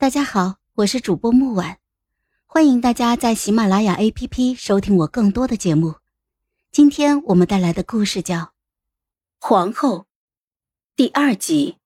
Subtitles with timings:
[0.00, 1.76] 大家好，我是主播木婉，
[2.46, 5.96] 欢迎大家在喜马拉雅 APP 收听我更多的节目。
[6.72, 8.36] 今天我们带来的故事叫
[9.42, 9.98] 《皇后》
[10.96, 11.76] 第二集。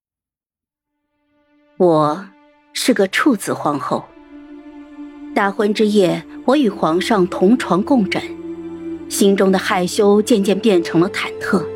[1.77, 2.29] 我
[2.73, 4.05] 是个处子皇后。
[5.35, 8.23] 大婚之夜，我与皇上同床共枕，
[9.11, 11.67] 心中的害羞渐渐变成了忐忑。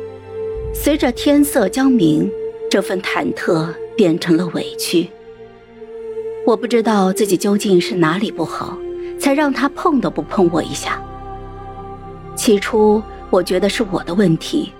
[0.73, 2.31] 随着天色将明，
[2.71, 5.09] 这份忐忑变成了委屈。
[6.49, 8.75] 我不知道自己究竟是哪里不好，
[9.19, 10.99] 才让他碰都不碰我一下。
[12.35, 14.73] 起初我觉得是我的问题，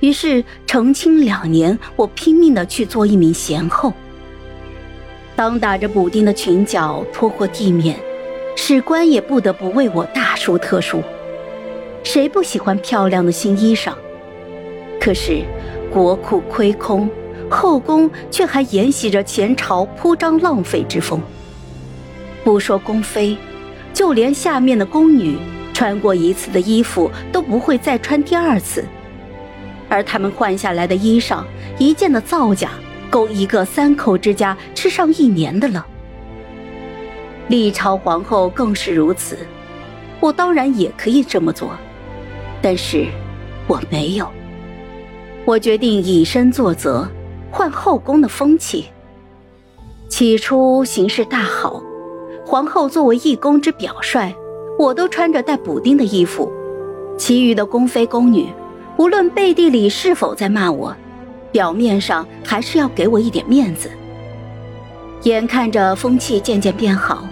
[0.00, 3.90] 于是成亲两年，我拼命的去做一名贤后。
[5.34, 7.98] 当打着补丁的裙角拖过地面，
[8.54, 11.02] 史官也不得不为我大书特书。
[12.04, 13.94] 谁不喜欢漂亮的新衣裳？
[15.00, 15.40] 可是
[15.90, 17.08] 国库亏空。
[17.50, 21.20] 后宫却还沿袭着前朝铺张浪费之风。
[22.44, 23.36] 不说宫妃，
[23.92, 25.36] 就连下面的宫女，
[25.74, 28.84] 穿过一次的衣服都不会再穿第二次，
[29.88, 31.42] 而他们换下来的衣裳，
[31.78, 32.70] 一件的造价
[33.10, 35.86] 够一个三口之家吃上一年的了。
[37.48, 39.38] 历朝皇后更是如此，
[40.20, 41.70] 我当然也可以这么做，
[42.60, 43.06] 但是
[43.66, 44.28] 我没有。
[45.44, 47.08] 我决定以身作则。
[47.50, 48.86] 换后宫的风气。
[50.08, 51.82] 起初形势大好，
[52.44, 54.34] 皇后作为一宫之表率，
[54.78, 56.50] 我都穿着带补丁的衣服。
[57.16, 58.48] 其余的宫妃宫女，
[58.96, 60.96] 无论背地里是否在骂我，
[61.52, 63.90] 表面上还是要给我一点面子。
[65.24, 67.24] 眼看着风气渐渐变好，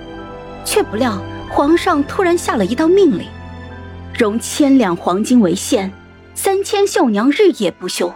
[0.65, 1.17] 却不料
[1.49, 3.27] 皇上突然下了一道命令：
[4.19, 5.91] 容千两黄金为限，
[6.35, 8.13] 三千绣娘日夜不休。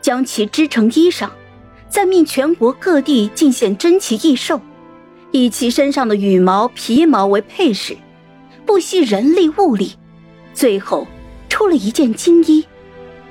[0.00, 1.28] 将其织成衣裳，
[1.88, 4.60] 再命全国各地进献珍奇异兽，
[5.32, 7.96] 以其身上的羽毛、皮毛为配饰，
[8.64, 9.92] 不惜人力物力，
[10.54, 11.06] 最后
[11.48, 12.64] 出了一件金衣，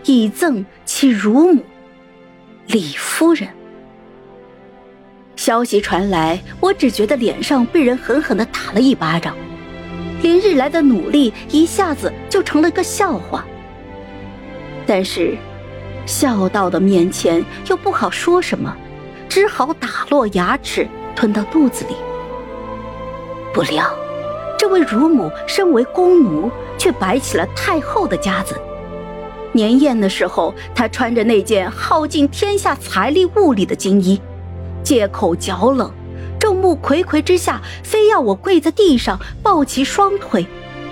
[0.06, 1.64] 以赠其乳母
[2.68, 3.48] 李夫人。
[5.36, 9.36] 消息传来，我只觉得脸上被人狠狠的打了一巴掌，
[10.22, 13.46] 连日来的努力一下子就成了个笑话。
[14.86, 15.38] 但是。
[16.08, 18.74] 孝道的面前又不好说什么，
[19.28, 21.96] 只好打落牙齿吞到肚子里。
[23.54, 23.86] 不料，
[24.58, 28.60] 这位乳母身为宫奴，却摆起了太后的架子。
[29.52, 34.22] 年宴的时候，她穿着那件耗尽天下财力物力的金衣，
[34.84, 35.92] 借口脚冷，
[36.40, 40.46] 众目睽睽之下，非要我跪在地上抱起双腿，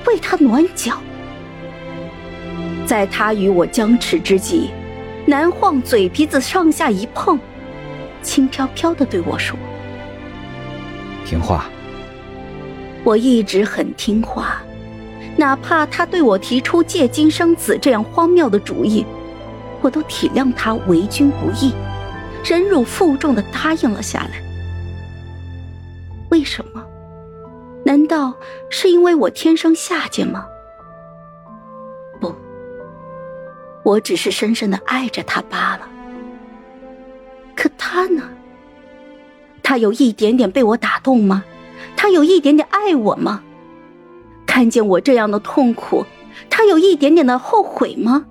[0.06, 0.98] 为她暖脚。
[2.86, 4.72] 在她与我僵持之际。
[5.28, 7.40] 南晃嘴皮子上下一碰，
[8.22, 9.58] 轻飘飘的对我说
[11.26, 11.66] ：“听话。”
[13.04, 14.62] 我一直很听话，
[15.36, 19.04] 哪怕他对我提出借精生子这样荒谬的主意，
[19.82, 21.74] 我都体谅他为君不易，
[22.44, 24.42] 忍辱负重的答应了下来。
[26.30, 26.84] 为什么？
[27.84, 28.36] 难道
[28.70, 30.46] 是因为我天生下贱吗？
[33.86, 35.88] 我只是深深的爱着他罢了。
[37.56, 38.24] 可他呢？
[39.62, 41.44] 他有一点点被我打动吗？
[41.96, 43.44] 他有一点点爱我吗？
[44.48, 46.04] 看见我这样的痛苦，
[46.50, 48.26] 他有一点点的后悔吗？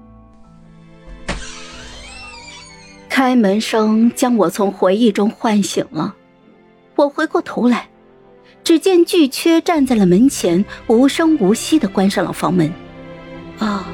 [3.08, 6.16] 开门声将我从回忆中唤醒了。
[6.96, 7.88] 我回过头来，
[8.64, 12.72] 只见巨缺站在了门前，无声无息的关上了房门。
[13.60, 13.86] 啊。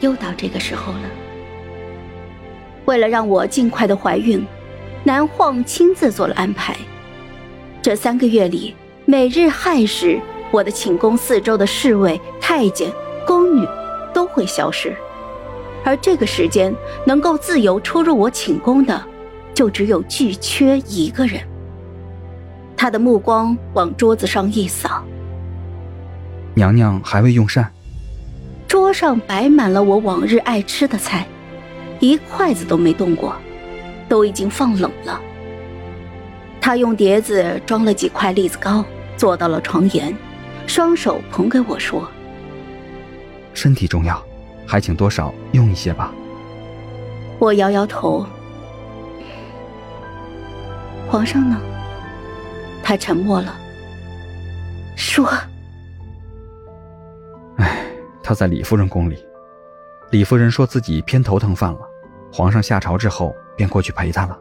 [0.00, 1.02] 又到这个时候了。
[2.84, 4.46] 为了让我尽快的怀孕，
[5.02, 6.76] 南晃亲自做了安排。
[7.82, 8.74] 这三个月里，
[9.04, 10.20] 每日亥时，
[10.50, 12.90] 我的寝宫四周的侍卫、太监、
[13.26, 13.66] 宫女
[14.12, 14.94] 都会消失，
[15.84, 16.74] 而这个时间
[17.04, 19.00] 能够自由出入我寝宫的，
[19.54, 21.40] 就只有巨缺一个人。
[22.76, 25.04] 他的目光往桌子上一扫，
[26.54, 27.72] 娘娘还未用膳。
[28.86, 31.26] 桌上摆满了我往日爱吃的菜，
[31.98, 33.34] 一筷子都没动过，
[34.08, 35.20] 都已经放冷了。
[36.60, 38.84] 他用碟子装了几块栗子糕，
[39.16, 40.16] 坐到了床沿，
[40.68, 42.08] 双手捧给我说
[43.54, 44.24] ：“身体重要，
[44.64, 46.12] 还请多少用一些吧。”
[47.40, 48.24] 我摇摇头。
[51.08, 51.60] 皇上呢？
[52.84, 53.52] 他沉默了，
[54.94, 55.28] 说。
[58.26, 59.24] 他在李夫人宫里，
[60.10, 61.78] 李夫人说自己偏头疼犯了，
[62.32, 64.36] 皇上下朝之后便过去陪她了。